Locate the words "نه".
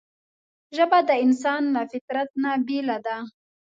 2.43-2.51